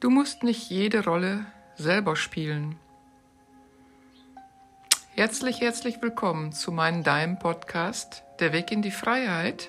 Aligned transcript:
Du 0.00 0.08
musst 0.08 0.44
nicht 0.44 0.70
jede 0.70 1.04
Rolle 1.04 1.44
selber 1.74 2.16
spielen. 2.16 2.76
Herzlich, 5.14 5.60
herzlich 5.60 6.00
willkommen 6.00 6.52
zu 6.52 6.72
meinem 6.72 7.02
Deinem 7.02 7.38
Podcast 7.38 8.22
Der 8.38 8.54
Weg 8.54 8.72
in 8.72 8.80
die 8.80 8.92
Freiheit. 8.92 9.68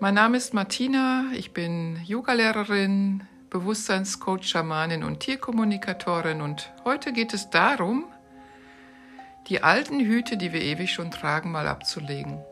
Mein 0.00 0.14
Name 0.14 0.38
ist 0.38 0.54
Martina, 0.54 1.26
ich 1.34 1.52
bin 1.52 2.00
Yogalehrerin, 2.04 3.22
Bewusstseinscoach, 3.48 4.42
Schamanin 4.42 5.04
und 5.04 5.20
Tierkommunikatorin 5.20 6.40
und 6.40 6.72
heute 6.84 7.12
geht 7.12 7.32
es 7.32 7.50
darum, 7.50 8.06
die 9.46 9.62
alten 9.62 10.00
Hüte, 10.00 10.36
die 10.36 10.52
wir 10.52 10.62
ewig 10.62 10.92
schon 10.92 11.12
tragen, 11.12 11.52
mal 11.52 11.68
abzulegen. 11.68 12.44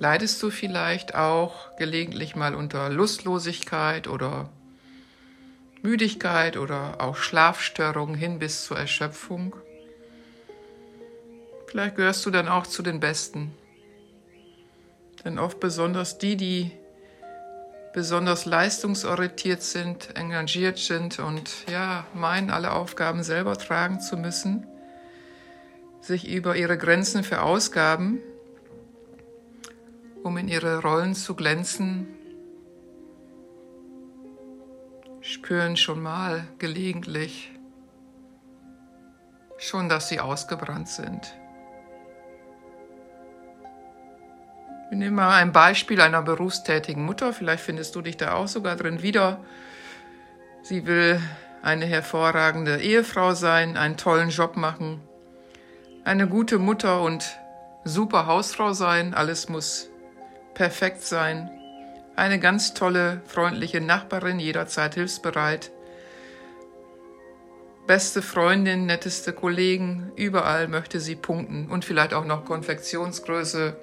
Leidest 0.00 0.40
du 0.44 0.50
vielleicht 0.50 1.16
auch 1.16 1.76
gelegentlich 1.76 2.36
mal 2.36 2.54
unter 2.54 2.88
Lustlosigkeit 2.88 4.06
oder 4.06 4.48
Müdigkeit 5.82 6.56
oder 6.56 7.00
auch 7.00 7.16
Schlafstörungen 7.16 8.14
hin 8.14 8.38
bis 8.38 8.64
zur 8.64 8.78
Erschöpfung? 8.78 9.56
Vielleicht 11.66 11.96
gehörst 11.96 12.24
du 12.24 12.30
dann 12.30 12.46
auch 12.48 12.66
zu 12.66 12.82
den 12.82 13.00
Besten. 13.00 13.52
Denn 15.24 15.40
oft 15.40 15.58
besonders 15.58 16.16
die, 16.18 16.36
die 16.36 16.70
besonders 17.92 18.46
leistungsorientiert 18.46 19.62
sind, 19.62 20.16
engagiert 20.16 20.78
sind 20.78 21.18
und 21.18 21.50
ja, 21.68 22.06
meinen, 22.14 22.50
alle 22.50 22.70
Aufgaben 22.72 23.24
selber 23.24 23.58
tragen 23.58 24.00
zu 24.00 24.16
müssen, 24.16 24.64
sich 26.00 26.28
über 26.28 26.54
ihre 26.54 26.78
Grenzen 26.78 27.24
verausgaben, 27.24 28.20
um 30.28 30.36
in 30.36 30.46
ihre 30.46 30.82
Rollen 30.82 31.14
zu 31.14 31.34
glänzen, 31.34 32.06
spüren 35.22 35.74
schon 35.78 36.02
mal 36.02 36.46
gelegentlich 36.58 37.50
schon, 39.56 39.88
dass 39.88 40.10
sie 40.10 40.20
ausgebrannt 40.20 40.88
sind. 40.88 41.34
Wir 44.90 44.98
nehmen 44.98 45.16
mal 45.16 45.40
ein 45.40 45.52
Beispiel 45.52 46.00
einer 46.02 46.20
berufstätigen 46.20 47.06
Mutter. 47.06 47.32
Vielleicht 47.32 47.64
findest 47.64 47.96
du 47.96 48.02
dich 48.02 48.18
da 48.18 48.34
auch 48.34 48.48
sogar 48.48 48.76
drin 48.76 49.00
wieder. 49.00 49.42
Sie 50.62 50.84
will 50.84 51.22
eine 51.62 51.86
hervorragende 51.86 52.82
Ehefrau 52.82 53.32
sein, 53.32 53.78
einen 53.78 53.96
tollen 53.96 54.28
Job 54.28 54.58
machen, 54.58 55.00
eine 56.04 56.28
gute 56.28 56.58
Mutter 56.58 57.00
und 57.00 57.38
super 57.84 58.26
Hausfrau 58.26 58.74
sein. 58.74 59.14
Alles 59.14 59.48
muss 59.48 59.88
perfekt 60.58 61.02
sein. 61.02 61.48
Eine 62.16 62.40
ganz 62.40 62.74
tolle, 62.74 63.22
freundliche 63.26 63.80
Nachbarin, 63.80 64.40
jederzeit 64.40 64.96
hilfsbereit. 64.96 65.70
Beste 67.86 68.22
Freundin, 68.22 68.84
netteste 68.84 69.32
Kollegen, 69.32 70.10
überall 70.16 70.66
möchte 70.66 70.98
sie 70.98 71.14
punkten 71.14 71.70
und 71.70 71.84
vielleicht 71.84 72.12
auch 72.12 72.24
noch 72.24 72.44
Konfektionsgröße 72.44 73.76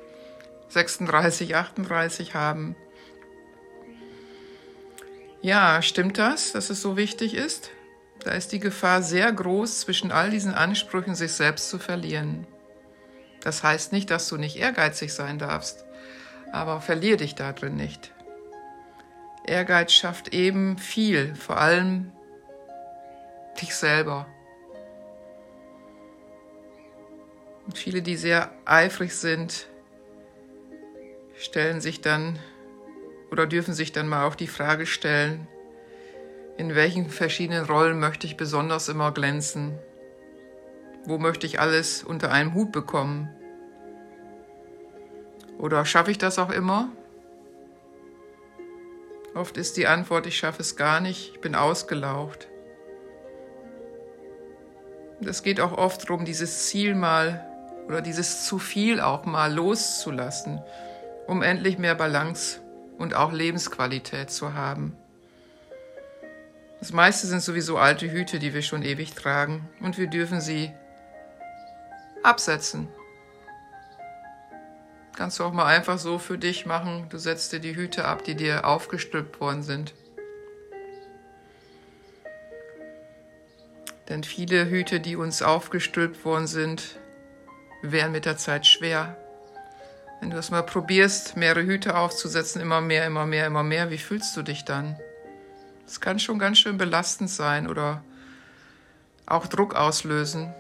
36, 0.67 1.55
38 1.55 2.35
haben. 2.35 2.75
Ja, 5.41 5.81
stimmt 5.81 6.17
das, 6.17 6.51
dass 6.51 6.69
es 6.69 6.81
so 6.81 6.97
wichtig 6.97 7.35
ist? 7.35 7.71
Da 8.19 8.31
ist 8.31 8.51
die 8.51 8.59
Gefahr 8.59 9.01
sehr 9.01 9.31
groß, 9.31 9.79
zwischen 9.79 10.11
all 10.11 10.29
diesen 10.29 10.53
Ansprüchen 10.53 11.15
sich 11.15 11.31
selbst 11.31 11.69
zu 11.69 11.79
verlieren. 11.79 12.45
Das 13.39 13.63
heißt 13.63 13.93
nicht, 13.93 14.11
dass 14.11 14.27
du 14.27 14.35
nicht 14.35 14.57
ehrgeizig 14.57 15.13
sein 15.13 15.39
darfst 15.39 15.84
aber 16.55 16.79
verlier 16.79 17.17
dich 17.17 17.35
da 17.35 17.51
drin 17.51 17.75
nicht. 17.75 18.13
Ehrgeiz 19.45 19.91
schafft 19.91 20.33
eben 20.33 20.77
viel, 20.77 21.35
vor 21.35 21.57
allem 21.57 22.13
dich 23.61 23.75
selber. 23.75 24.25
Und 27.65 27.77
viele, 27.77 28.01
die 28.01 28.15
sehr 28.15 28.51
eifrig 28.63 29.13
sind, 29.15 29.67
stellen 31.35 31.81
sich 31.81 31.99
dann 31.99 32.39
oder 33.31 33.47
dürfen 33.47 33.73
sich 33.73 33.91
dann 33.91 34.07
mal 34.07 34.25
auch 34.25 34.35
die 34.35 34.47
Frage 34.47 34.85
stellen, 34.85 35.47
in 36.57 36.73
welchen 36.73 37.09
verschiedenen 37.09 37.65
Rollen 37.65 37.99
möchte 37.99 38.27
ich 38.27 38.37
besonders 38.37 38.87
immer 38.87 39.11
glänzen? 39.11 39.77
Wo 41.03 41.17
möchte 41.17 41.45
ich 41.45 41.59
alles 41.59 42.01
unter 42.01 42.31
einem 42.31 42.53
Hut 42.53 42.71
bekommen? 42.71 43.29
Oder 45.57 45.85
schaffe 45.85 46.11
ich 46.11 46.17
das 46.17 46.39
auch 46.39 46.51
immer? 46.51 46.89
Oft 49.33 49.57
ist 49.57 49.77
die 49.77 49.87
Antwort, 49.87 50.27
ich 50.27 50.37
schaffe 50.37 50.61
es 50.61 50.75
gar 50.75 51.01
nicht, 51.01 51.33
ich 51.33 51.41
bin 51.41 51.55
ausgelaucht. 51.55 52.47
Es 55.21 55.43
geht 55.43 55.59
auch 55.59 55.77
oft 55.77 56.03
darum, 56.03 56.25
dieses 56.25 56.67
Ziel 56.67 56.95
mal 56.95 57.45
oder 57.87 58.01
dieses 58.01 58.45
zu 58.45 58.59
viel 58.59 58.99
auch 58.99 59.25
mal 59.25 59.53
loszulassen, 59.53 60.61
um 61.27 61.41
endlich 61.41 61.77
mehr 61.77 61.95
Balance 61.95 62.61
und 62.97 63.13
auch 63.13 63.31
Lebensqualität 63.31 64.29
zu 64.29 64.53
haben. 64.53 64.95
Das 66.79 66.93
meiste 66.93 67.27
sind 67.27 67.41
sowieso 67.41 67.77
alte 67.77 68.11
Hüte, 68.11 68.39
die 68.39 68.53
wir 68.53 68.61
schon 68.61 68.83
ewig 68.83 69.13
tragen 69.15 69.67
und 69.81 69.97
wir 69.97 70.07
dürfen 70.07 70.41
sie 70.41 70.71
absetzen. 72.23 72.87
Kannst 75.15 75.39
du 75.39 75.45
auch 75.45 75.53
mal 75.53 75.65
einfach 75.65 75.97
so 75.97 76.19
für 76.19 76.37
dich 76.37 76.65
machen. 76.65 77.07
Du 77.09 77.17
setzt 77.17 77.53
dir 77.53 77.61
die 77.61 77.75
Hüte 77.75 78.03
ab, 78.03 78.25
die 78.25 78.35
dir 78.35 78.65
aufgestülpt 78.65 79.39
worden 79.39 79.63
sind. 79.63 79.93
Denn 84.09 84.25
viele 84.25 84.69
Hüte, 84.69 84.99
die 84.99 85.15
uns 85.15 85.41
aufgestülpt 85.41 86.25
worden 86.25 86.47
sind, 86.47 86.99
wären 87.81 88.11
mit 88.11 88.25
der 88.25 88.37
Zeit 88.37 88.67
schwer. 88.67 89.17
Wenn 90.19 90.31
du 90.31 90.37
es 90.37 90.51
mal 90.51 90.63
probierst, 90.63 91.37
mehrere 91.37 91.63
Hüte 91.63 91.95
aufzusetzen, 91.97 92.61
immer 92.61 92.81
mehr, 92.81 93.05
immer 93.07 93.25
mehr, 93.25 93.47
immer 93.47 93.63
mehr, 93.63 93.89
wie 93.91 93.97
fühlst 93.97 94.35
du 94.35 94.41
dich 94.41 94.65
dann? 94.65 94.99
Das 95.85 96.01
kann 96.01 96.19
schon 96.19 96.39
ganz 96.39 96.59
schön 96.59 96.77
belastend 96.77 97.29
sein 97.29 97.67
oder 97.67 98.03
auch 99.25 99.47
Druck 99.47 99.75
auslösen. 99.75 100.53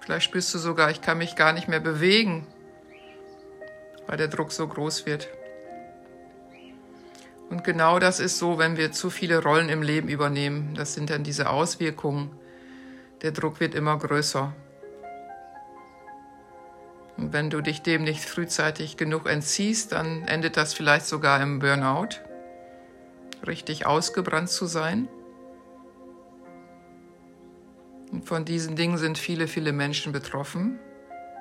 Vielleicht 0.00 0.26
spürst 0.26 0.54
du 0.54 0.58
sogar, 0.58 0.90
ich 0.90 1.00
kann 1.00 1.18
mich 1.18 1.36
gar 1.36 1.52
nicht 1.52 1.68
mehr 1.68 1.80
bewegen, 1.80 2.46
weil 4.08 4.16
der 4.16 4.28
Druck 4.28 4.50
so 4.50 4.66
groß 4.66 5.06
wird. 5.06 5.28
Und 7.50 7.62
genau 7.62 7.98
das 7.98 8.20
ist 8.20 8.38
so, 8.38 8.58
wenn 8.58 8.76
wir 8.76 8.90
zu 8.90 9.10
viele 9.10 9.42
Rollen 9.42 9.68
im 9.68 9.82
Leben 9.82 10.08
übernehmen. 10.08 10.74
Das 10.74 10.94
sind 10.94 11.10
dann 11.10 11.22
diese 11.22 11.48
Auswirkungen. 11.48 12.30
Der 13.22 13.32
Druck 13.32 13.60
wird 13.60 13.74
immer 13.74 13.96
größer. 13.98 14.52
Und 17.16 17.32
wenn 17.32 17.50
du 17.50 17.60
dich 17.60 17.82
dem 17.82 18.04
nicht 18.04 18.24
frühzeitig 18.24 18.96
genug 18.96 19.28
entziehst, 19.28 19.92
dann 19.92 20.22
endet 20.26 20.56
das 20.56 20.72
vielleicht 20.72 21.06
sogar 21.06 21.42
im 21.42 21.58
Burnout. 21.58 22.20
Richtig 23.46 23.86
ausgebrannt 23.86 24.48
zu 24.48 24.66
sein. 24.66 25.08
Und 28.12 28.26
von 28.26 28.44
diesen 28.44 28.76
Dingen 28.76 28.96
sind 28.96 29.18
viele, 29.18 29.48
viele 29.48 29.72
Menschen 29.72 30.12
betroffen. 30.12 30.78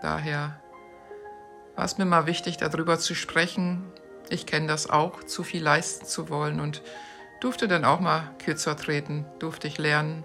Daher 0.02 0.60
war 1.78 1.86
es 1.86 2.00
mir 2.00 2.06
mal 2.06 2.26
wichtig, 2.26 2.58
darüber 2.58 2.98
zu 2.98 3.14
sprechen. 3.14 3.84
Ich 4.30 4.48
kenne 4.48 4.68
das 4.68 4.90
auch, 4.90 5.24
zu 5.24 5.44
viel 5.44 5.64
leisten 5.64 6.06
zu 6.06 6.28
wollen 6.28 6.60
und 6.60 6.82
durfte 7.40 7.68
dann 7.68 7.86
auch 7.86 8.00
mal 8.00 8.32
kürzer 8.44 8.76
treten, 8.76 9.26
durfte 9.38 9.68
ich 9.68 9.78
lernen. 9.78 10.24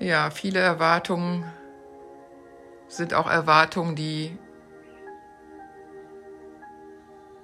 Ja, 0.00 0.30
viele 0.30 0.58
Erwartungen 0.58 1.44
sind 2.88 3.14
auch 3.14 3.30
Erwartungen, 3.30 3.94
die 3.94 4.36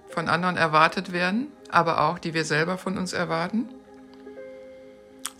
von 0.08 0.28
anderen 0.28 0.56
erwartet 0.56 1.12
werden, 1.12 1.52
aber 1.70 2.00
auch 2.00 2.18
die 2.18 2.34
wir 2.34 2.44
selber 2.44 2.76
von 2.76 2.98
uns 2.98 3.12
erwarten 3.12 3.68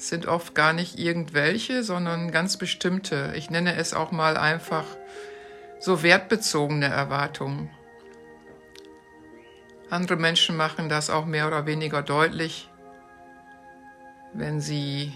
sind 0.09 0.27
oft 0.27 0.55
gar 0.55 0.73
nicht 0.73 0.99
irgendwelche, 0.99 1.83
sondern 1.83 2.31
ganz 2.31 2.56
bestimmte. 2.56 3.33
Ich 3.37 3.51
nenne 3.51 3.77
es 3.77 3.95
auch 3.95 4.12
mal 4.12 4.37
einfach 4.37 4.85
so 5.79 6.03
wertbezogene 6.03 6.87
Erwartungen. 6.87 7.71
Andere 9.91 10.17
Menschen 10.17 10.56
machen 10.56 10.89
das 10.89 11.11
auch 11.11 11.25
mehr 11.27 11.47
oder 11.47 11.67
weniger 11.67 12.03
deutlich, 12.03 12.69
wenn 14.33 14.61
sie 14.61 15.12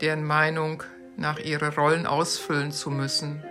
deren 0.00 0.24
Meinung 0.24 0.82
nach 1.16 1.38
ihre 1.38 1.74
Rollen 1.74 2.06
ausfüllen 2.06 2.72
zu 2.72 2.90
müssen. 2.90 3.42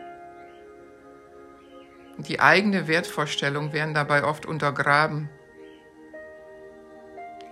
Die 2.18 2.40
eigene 2.40 2.88
Wertvorstellung 2.88 3.74
werden 3.74 3.94
dabei 3.94 4.24
oft 4.24 4.46
untergraben 4.46 5.30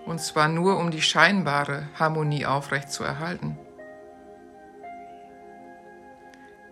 und 0.06 0.20
zwar 0.20 0.48
nur 0.48 0.78
um 0.78 0.92
die 0.92 1.02
scheinbare 1.02 1.88
Harmonie 1.98 2.46
aufrechtzuerhalten. 2.46 3.58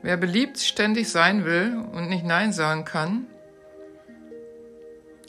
Wer 0.02 0.18
beliebt 0.18 0.60
ständig 0.60 1.10
sein 1.10 1.46
will 1.46 1.78
und 1.94 2.10
nicht 2.10 2.26
Nein 2.26 2.52
sagen 2.52 2.84
kann, 2.84 3.28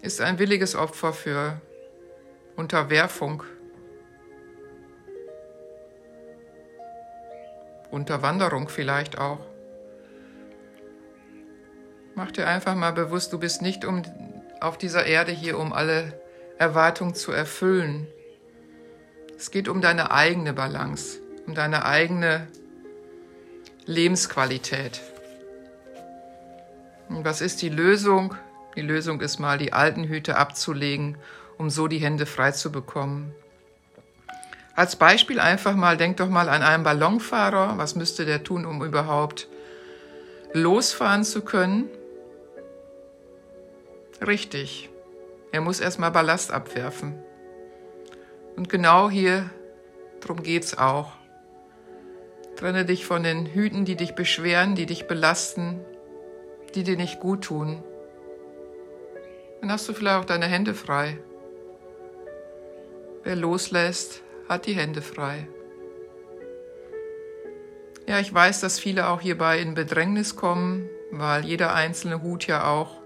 ist 0.03 0.21
ein 0.21 0.39
williges 0.39 0.75
Opfer 0.75 1.13
für 1.13 1.61
Unterwerfung, 2.57 3.45
Unterwanderung 7.91 8.69
vielleicht 8.69 9.19
auch. 9.19 9.39
Mach 12.17 12.33
dir 12.33 12.49
einfach 12.49 12.75
mal 12.75 12.93
bewusst, 12.93 13.33
du 13.33 13.39
bist 13.39 13.63
nicht 13.63 13.85
um, 13.85 14.03
auf 14.61 14.77
dieser 14.77 15.07
Erde 15.07 15.33
hier, 15.33 15.59
um 15.59 15.73
alle 15.73 16.21
Erwartungen 16.59 17.15
zu 17.15 17.33
erfüllen. 17.33 18.07
Es 19.37 19.51
geht 19.51 19.69
um 19.69 19.81
deine 19.81 20.11
eigene 20.11 20.53
Balance, 20.53 21.21
um 21.47 21.55
deine 21.55 21.85
eigene 21.85 22.49
Lebensqualität. 23.87 25.01
Und 27.09 27.25
was 27.25 27.41
ist 27.41 27.61
die 27.63 27.69
Lösung? 27.69 28.35
Die 28.77 28.81
Lösung 28.83 29.21
ist 29.21 29.39
mal, 29.39 29.59
die 29.59 29.73
alten 29.73 30.05
Hüte 30.05 30.37
abzulegen, 30.37 31.19
um 31.59 31.71
so 31.71 31.87
die 31.87 31.99
Hände 31.99 32.27
frei 32.27 32.53
zu 32.53 32.73
bekommen. 32.73 33.35
Als 34.75 34.97
Beispiel 34.97 35.39
einfach 35.39 35.77
mal, 35.77 35.97
denk 35.97 36.17
doch 36.17 36.29
mal 36.29 36.49
an 36.49 36.63
einen 36.63 36.83
Ballonfahrer. 36.83 37.79
Was 37.79 37.95
müsste 37.95 38.25
der 38.25 38.43
tun, 38.43 38.67
um 38.67 38.83
überhaupt 38.83 39.49
losfahren 40.53 41.23
zu 41.23 41.43
können? 41.43 41.89
Richtig. 44.27 44.91
Er 45.55 45.61
muss 45.61 45.79
erstmal 45.79 46.11
Ballast 46.11 46.51
abwerfen. 46.51 47.15
Und 48.57 48.69
genau 48.69 49.09
hier, 49.09 49.51
darum 50.21 50.43
geht's 50.43 50.77
auch. 50.77 51.13
Trenne 52.57 52.85
dich 52.85 53.07
von 53.07 53.23
den 53.23 53.47
Hüten, 53.47 53.85
die 53.85 53.95
dich 53.95 54.17
beschweren, 54.17 54.75
die 54.75 54.87
dich 54.87 55.07
belasten, 55.07 55.79
die 56.75 56.83
dir 56.83 56.97
nicht 56.97 57.21
gut 57.21 57.45
tun. 57.45 57.85
Dann 59.61 59.71
hast 59.71 59.89
du 59.89 59.93
vielleicht 59.93 60.23
auch 60.23 60.25
deine 60.25 60.47
Hände 60.47 60.75
frei. 60.75 61.19
Wer 63.23 63.37
loslässt, 63.37 64.23
hat 64.49 64.67
die 64.67 64.75
Hände 64.75 65.03
frei. 65.03 65.47
Ja, 68.09 68.19
ich 68.19 68.35
weiß, 68.35 68.61
dass 68.61 68.81
viele 68.81 69.07
auch 69.07 69.21
hierbei 69.21 69.61
in 69.61 69.75
Bedrängnis 69.75 70.35
kommen, 70.35 70.91
weil 71.13 71.45
jeder 71.45 71.75
einzelne 71.75 72.23
Hut 72.23 72.49
ja 72.49 72.69
auch 72.69 72.97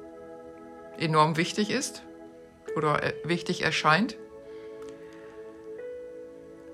enorm 0.97 1.37
wichtig 1.37 1.71
ist 1.71 2.05
oder 2.76 3.03
äh, 3.03 3.15
wichtig 3.25 3.62
erscheint. 3.62 4.17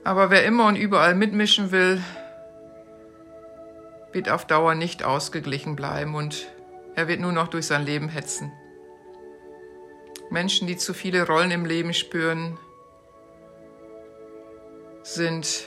Aber 0.04 0.30
wer 0.30 0.44
immer 0.44 0.66
und 0.66 0.76
überall 0.76 1.14
mitmischen 1.14 1.72
will, 1.72 2.02
wird 4.12 4.28
auf 4.28 4.46
Dauer 4.46 4.74
nicht 4.74 5.02
ausgeglichen 5.02 5.76
bleiben 5.76 6.14
und 6.14 6.46
er 6.94 7.08
wird 7.08 7.20
nur 7.20 7.32
noch 7.32 7.48
durch 7.48 7.66
sein 7.66 7.84
Leben 7.84 8.08
hetzen. 8.08 8.52
Menschen, 10.30 10.66
die 10.66 10.76
zu 10.76 10.94
viele 10.94 11.26
Rollen 11.26 11.50
im 11.50 11.64
Leben 11.64 11.94
spüren, 11.94 12.58
sind 15.02 15.66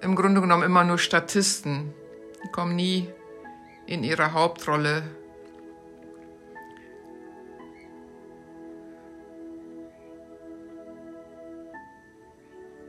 im 0.00 0.14
Grunde 0.14 0.40
genommen 0.40 0.62
immer 0.62 0.84
nur 0.84 0.98
Statisten, 0.98 1.92
die 2.44 2.52
kommen 2.52 2.76
nie 2.76 3.08
in 3.86 4.04
ihre 4.04 4.32
Hauptrolle. 4.32 5.02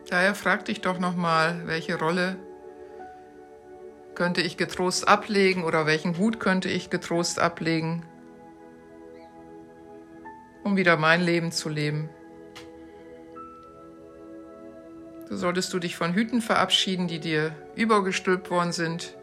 Daher 0.09 0.33
frag 0.33 0.65
dich 0.65 0.81
doch 0.81 0.97
nochmal, 0.97 1.67
welche 1.67 2.00
Rolle 2.00 2.35
könnte 4.15 4.41
ich 4.41 4.57
getrost 4.57 5.07
ablegen 5.07 5.63
oder 5.63 5.85
welchen 5.85 6.17
Hut 6.17 6.39
könnte 6.39 6.67
ich 6.67 6.89
getrost 6.89 7.39
ablegen, 7.39 8.03
um 10.63 10.75
wieder 10.77 10.97
mein 10.97 11.21
Leben 11.21 11.51
zu 11.51 11.69
leben. 11.69 12.09
So 15.29 15.38
solltest 15.38 15.71
du 15.73 15.79
dich 15.79 15.95
von 15.95 16.15
Hüten 16.15 16.41
verabschieden, 16.41 17.07
die 17.07 17.19
dir 17.19 17.55
übergestülpt 17.75 18.50
worden 18.50 18.71
sind. 18.71 19.15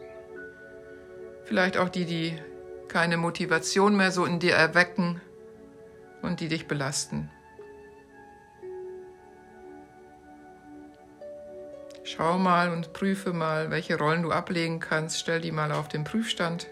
Vielleicht 1.43 1.75
auch 1.77 1.89
die, 1.89 2.05
die 2.05 2.39
keine 2.87 3.17
Motivation 3.17 3.97
mehr 3.97 4.11
so 4.11 4.23
in 4.23 4.39
dir 4.39 4.53
erwecken 4.53 5.19
und 6.21 6.39
die 6.39 6.47
dich 6.47 6.65
belasten. 6.67 7.29
Schau 12.17 12.39
mal 12.39 12.71
und 12.71 12.93
prüfe 12.93 13.31
mal, 13.31 13.69
welche 13.69 13.99
Rollen 13.99 14.23
du 14.23 14.31
ablegen 14.31 14.79
kannst. 14.79 15.19
Stell 15.19 15.39
die 15.39 15.51
mal 15.51 15.71
auf 15.71 15.87
den 15.87 16.03
Prüfstand. 16.03 16.65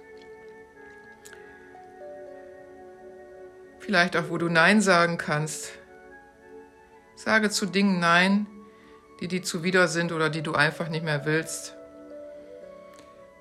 Vielleicht 3.77 4.17
auch, 4.17 4.29
wo 4.29 4.39
du 4.39 4.49
Nein 4.49 4.81
sagen 4.81 5.19
kannst. 5.19 5.73
Sage 7.15 7.51
zu 7.51 7.67
Dingen 7.67 7.99
Nein, 7.99 8.47
die 9.21 9.27
dir 9.27 9.43
zuwider 9.43 9.87
sind 9.87 10.11
oder 10.11 10.31
die 10.31 10.41
du 10.41 10.53
einfach 10.53 10.89
nicht 10.89 11.05
mehr 11.05 11.25
willst, 11.25 11.75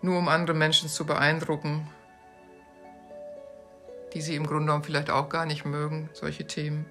nur 0.02 0.18
um 0.18 0.28
andere 0.28 0.54
Menschen 0.54 0.90
zu 0.90 1.06
beeindrucken, 1.06 1.88
die 4.12 4.20
sie 4.20 4.36
im 4.36 4.46
Grunde 4.46 4.66
genommen 4.66 4.84
vielleicht 4.84 5.08
auch 5.08 5.30
gar 5.30 5.46
nicht 5.46 5.64
mögen, 5.64 6.10
solche 6.12 6.46
Themen. 6.46 6.84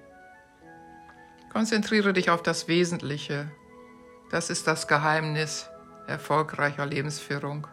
Konzentriere 1.52 2.12
dich 2.12 2.30
auf 2.30 2.42
das 2.42 2.66
Wesentliche, 2.66 3.48
das 4.34 4.50
ist 4.50 4.66
das 4.66 4.88
Geheimnis 4.88 5.70
erfolgreicher 6.08 6.84
Lebensführung. 6.84 7.68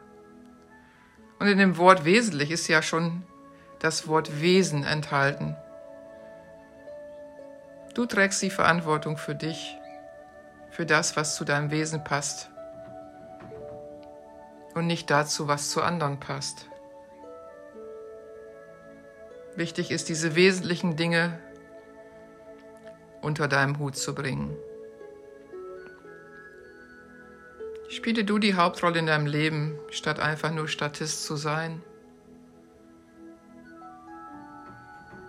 Und 1.39 1.47
in 1.47 1.57
dem 1.57 1.75
Wort 1.77 2.05
wesentlich 2.05 2.51
ist 2.51 2.67
ja 2.67 2.83
schon 2.83 3.23
das 3.79 4.07
Wort 4.07 4.41
Wesen 4.41 4.83
enthalten. 4.83 5.57
Du 7.95 8.05
trägst 8.05 8.43
die 8.43 8.51
Verantwortung 8.51 9.17
für 9.17 9.33
dich, 9.33 9.75
für 10.69 10.85
das, 10.85 11.15
was 11.15 11.35
zu 11.35 11.45
deinem 11.45 11.71
Wesen 11.71 12.03
passt 12.03 12.51
und 14.75 14.85
nicht 14.85 15.09
dazu, 15.09 15.47
was 15.47 15.71
zu 15.71 15.81
anderen 15.81 16.19
passt. 16.19 16.67
Wichtig 19.55 19.89
ist, 19.89 20.09
diese 20.09 20.35
wesentlichen 20.35 20.95
Dinge 20.95 21.39
unter 23.23 23.47
deinem 23.47 23.79
Hut 23.79 23.97
zu 23.97 24.13
bringen. 24.13 24.55
Spiele 28.01 28.23
du 28.23 28.39
die 28.39 28.55
Hauptrolle 28.55 28.97
in 28.97 29.05
deinem 29.05 29.27
Leben, 29.27 29.77
statt 29.91 30.19
einfach 30.19 30.49
nur 30.49 30.67
Statist 30.67 31.23
zu 31.23 31.35
sein. 31.35 31.83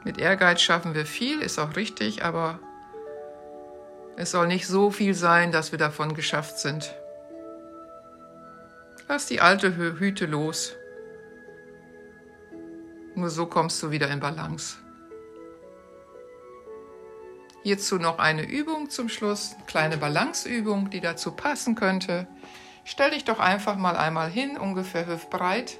Mit 0.04 0.16
Ehrgeiz 0.16 0.62
schaffen 0.62 0.94
wir 0.94 1.04
viel, 1.04 1.42
ist 1.42 1.58
auch 1.58 1.76
richtig, 1.76 2.24
aber 2.24 2.60
es 4.16 4.30
soll 4.30 4.46
nicht 4.46 4.66
so 4.66 4.90
viel 4.90 5.12
sein, 5.12 5.52
dass 5.52 5.70
wir 5.72 5.78
davon 5.78 6.14
geschafft 6.14 6.60
sind. 6.60 6.94
Lass 9.06 9.26
die 9.26 9.42
alte 9.42 9.76
Hüte 9.76 10.24
los. 10.24 10.72
Nur 13.14 13.28
so 13.28 13.44
kommst 13.44 13.82
du 13.82 13.90
wieder 13.90 14.08
in 14.08 14.20
Balance. 14.20 14.78
Hierzu 17.62 17.96
noch 17.96 18.18
eine 18.18 18.42
Übung 18.42 18.90
zum 18.90 19.08
Schluss, 19.08 19.54
eine 19.54 19.66
kleine 19.66 19.96
Balanceübung, 19.96 20.90
die 20.90 21.00
dazu 21.00 21.30
passen 21.32 21.76
könnte. 21.76 22.26
Stell 22.84 23.10
dich 23.10 23.24
doch 23.24 23.38
einfach 23.38 23.76
mal 23.76 23.96
einmal 23.96 24.28
hin, 24.28 24.56
ungefähr 24.56 25.06
hüftbreit. 25.06 25.78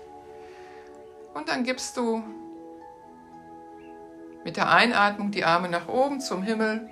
Und 1.34 1.48
dann 1.48 1.64
gibst 1.64 1.96
du 1.96 2.22
mit 4.44 4.56
der 4.56 4.70
Einatmung 4.70 5.32
die 5.32 5.44
Arme 5.44 5.68
nach 5.68 5.88
oben 5.88 6.20
zum 6.20 6.42
Himmel. 6.42 6.88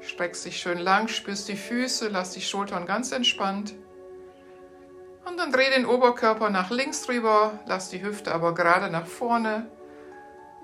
Streckst 0.00 0.44
dich 0.44 0.58
schön 0.58 0.78
lang, 0.78 1.08
spürst 1.08 1.48
die 1.48 1.56
Füße, 1.56 2.08
lass 2.08 2.30
die 2.30 2.40
Schultern 2.40 2.86
ganz 2.86 3.10
entspannt. 3.10 3.74
Und 5.24 5.38
dann 5.38 5.52
dreh 5.52 5.70
den 5.70 5.86
Oberkörper 5.86 6.50
nach 6.50 6.70
links 6.70 7.08
rüber, 7.08 7.58
lass 7.66 7.90
die 7.90 8.02
Hüfte 8.02 8.32
aber 8.32 8.54
gerade 8.54 8.90
nach 8.90 9.06
vorne 9.06 9.66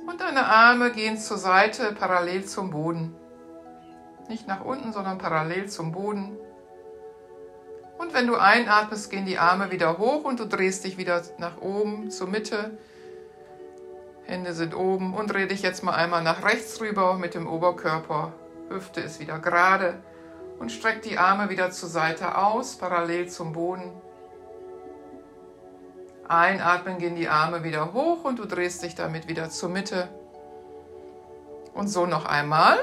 und 0.06 0.20
deine 0.20 0.46
Arme 0.46 0.92
gehen 0.92 1.18
zur 1.18 1.38
Seite 1.38 1.92
parallel 1.92 2.44
zum 2.44 2.70
Boden. 2.70 3.14
Nicht 4.28 4.46
nach 4.46 4.64
unten, 4.64 4.92
sondern 4.92 5.18
parallel 5.18 5.68
zum 5.68 5.92
Boden. 5.92 6.36
Und 7.98 8.12
wenn 8.14 8.26
du 8.26 8.36
einatmest, 8.36 9.10
gehen 9.10 9.26
die 9.26 9.38
Arme 9.38 9.70
wieder 9.70 9.98
hoch 9.98 10.24
und 10.24 10.40
du 10.40 10.46
drehst 10.46 10.84
dich 10.84 10.98
wieder 10.98 11.22
nach 11.38 11.60
oben 11.60 12.10
zur 12.10 12.28
Mitte. 12.28 12.76
Hände 14.24 14.52
sind 14.52 14.74
oben 14.74 15.14
und 15.14 15.32
dreh 15.32 15.46
dich 15.46 15.62
jetzt 15.62 15.82
mal 15.82 15.94
einmal 15.94 16.22
nach 16.22 16.44
rechts 16.44 16.80
rüber 16.80 17.14
mit 17.14 17.34
dem 17.34 17.46
Oberkörper. 17.46 18.32
Hüfte 18.68 19.00
ist 19.00 19.20
wieder 19.20 19.38
gerade 19.38 20.02
und 20.58 20.72
streck 20.72 21.02
die 21.02 21.18
Arme 21.18 21.48
wieder 21.48 21.70
zur 21.70 21.88
Seite 21.88 22.36
aus, 22.36 22.76
parallel 22.76 23.28
zum 23.28 23.52
Boden. 23.52 23.92
Einatmen 26.28 26.98
gehen 26.98 27.14
die 27.14 27.28
Arme 27.28 27.62
wieder 27.62 27.92
hoch 27.92 28.24
und 28.24 28.38
du 28.38 28.46
drehst 28.46 28.82
dich 28.82 28.94
damit 28.94 29.28
wieder 29.28 29.48
zur 29.50 29.68
Mitte. 29.68 30.08
Und 31.72 31.88
so 31.88 32.06
noch 32.06 32.24
einmal. 32.24 32.78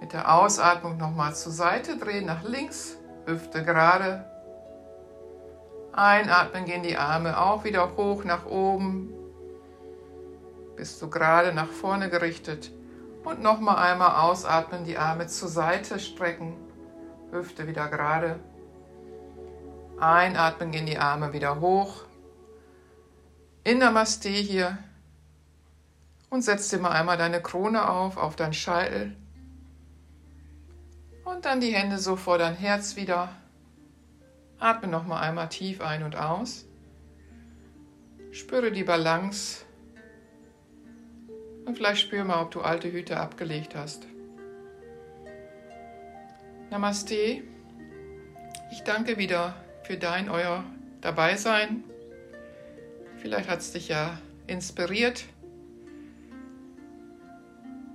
Mit 0.00 0.12
der 0.12 0.32
Ausatmung 0.32 0.96
nochmal 0.96 1.34
zur 1.34 1.50
Seite 1.50 1.96
drehen, 1.96 2.26
nach 2.26 2.42
links, 2.42 2.98
Hüfte 3.26 3.64
gerade. 3.64 4.24
Einatmen 5.92 6.66
gehen 6.66 6.82
die 6.82 6.96
Arme 6.96 7.40
auch 7.40 7.64
wieder 7.64 7.96
hoch 7.96 8.22
nach 8.24 8.46
oben. 8.46 9.12
Bist 10.76 11.00
du 11.00 11.08
gerade 11.08 11.52
nach 11.52 11.68
vorne 11.68 12.10
gerichtet. 12.10 12.70
Und 13.24 13.42
nochmal 13.42 13.76
einmal 13.76 14.22
ausatmen, 14.22 14.84
die 14.84 14.98
Arme 14.98 15.26
zur 15.26 15.48
Seite 15.48 15.98
strecken. 15.98 16.54
Hüfte 17.30 17.66
wieder 17.66 17.88
gerade. 17.88 18.38
Einatmen 20.12 20.70
gehen 20.70 20.86
die 20.86 20.98
Arme 20.98 21.32
wieder 21.32 21.60
hoch. 21.60 22.04
In 23.62 23.78
Namaste 23.78 24.28
hier. 24.28 24.78
Und 26.28 26.42
setz 26.42 26.68
dir 26.68 26.78
mal 26.78 26.90
einmal 26.90 27.16
deine 27.16 27.40
Krone 27.40 27.88
auf, 27.88 28.16
auf 28.16 28.36
dein 28.36 28.52
Scheitel. 28.52 29.16
Und 31.24 31.44
dann 31.44 31.60
die 31.60 31.72
Hände 31.72 31.98
so 31.98 32.16
vor 32.16 32.38
dein 32.38 32.54
Herz 32.54 32.96
wieder. 32.96 33.30
Atme 34.58 34.88
noch 34.88 35.06
mal 35.06 35.20
einmal 35.20 35.48
tief 35.48 35.80
ein 35.80 36.02
und 36.02 36.16
aus. 36.16 36.66
Spüre 38.32 38.72
die 38.72 38.84
Balance. 38.84 39.64
Und 41.64 41.76
vielleicht 41.76 42.02
spür 42.02 42.24
mal, 42.24 42.42
ob 42.42 42.50
du 42.50 42.60
alte 42.60 42.92
Hüte 42.92 43.18
abgelegt 43.18 43.74
hast. 43.74 44.06
Namaste. 46.70 47.42
Ich 48.72 48.82
danke 48.84 49.16
wieder 49.16 49.63
für 49.84 49.96
dein, 49.96 50.28
euer 50.30 50.64
Dabeisein. 51.00 51.84
Vielleicht 53.18 53.48
hat 53.48 53.60
es 53.60 53.72
dich 53.72 53.88
ja 53.88 54.18
inspiriert. 54.46 55.24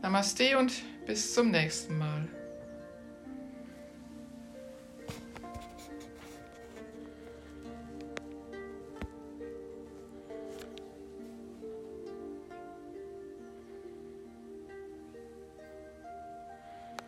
Namaste 0.02 0.58
und 0.58 0.72
bis 1.06 1.34
zum 1.34 1.52
nächsten 1.52 1.98
Mal. 1.98 2.28